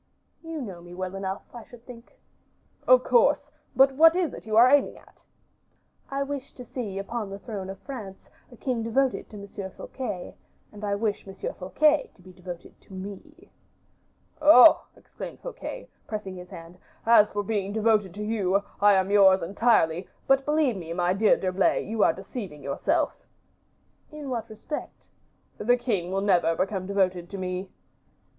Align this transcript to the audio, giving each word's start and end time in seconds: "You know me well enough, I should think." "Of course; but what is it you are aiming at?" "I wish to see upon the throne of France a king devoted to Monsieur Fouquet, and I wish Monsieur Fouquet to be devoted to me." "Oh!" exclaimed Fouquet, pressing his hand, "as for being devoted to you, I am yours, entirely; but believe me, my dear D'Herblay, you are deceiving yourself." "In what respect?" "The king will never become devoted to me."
"You 0.41 0.59
know 0.63 0.81
me 0.81 0.95
well 0.95 1.13
enough, 1.13 1.43
I 1.53 1.63
should 1.63 1.85
think." 1.85 2.17
"Of 2.87 3.03
course; 3.03 3.51
but 3.75 3.91
what 3.93 4.15
is 4.15 4.33
it 4.33 4.47
you 4.47 4.57
are 4.57 4.67
aiming 4.67 4.97
at?" 4.97 5.23
"I 6.09 6.23
wish 6.23 6.53
to 6.55 6.65
see 6.65 6.97
upon 6.97 7.29
the 7.29 7.37
throne 7.37 7.69
of 7.69 7.77
France 7.81 8.27
a 8.51 8.57
king 8.57 8.81
devoted 8.81 9.29
to 9.29 9.37
Monsieur 9.37 9.69
Fouquet, 9.69 10.33
and 10.71 10.83
I 10.83 10.95
wish 10.95 11.27
Monsieur 11.27 11.53
Fouquet 11.53 12.09
to 12.15 12.21
be 12.23 12.33
devoted 12.33 12.81
to 12.81 12.93
me." 12.95 13.51
"Oh!" 14.41 14.87
exclaimed 14.95 15.39
Fouquet, 15.41 15.87
pressing 16.07 16.35
his 16.35 16.49
hand, 16.49 16.79
"as 17.05 17.29
for 17.29 17.43
being 17.43 17.71
devoted 17.71 18.11
to 18.15 18.23
you, 18.23 18.63
I 18.79 18.93
am 18.93 19.11
yours, 19.11 19.43
entirely; 19.43 20.09
but 20.25 20.45
believe 20.45 20.75
me, 20.77 20.93
my 20.93 21.13
dear 21.13 21.37
D'Herblay, 21.37 21.83
you 21.85 22.03
are 22.03 22.11
deceiving 22.11 22.63
yourself." 22.63 23.13
"In 24.11 24.31
what 24.31 24.49
respect?" 24.49 25.09
"The 25.59 25.77
king 25.77 26.11
will 26.11 26.21
never 26.21 26.55
become 26.55 26.87
devoted 26.87 27.29
to 27.29 27.37
me." 27.37 27.69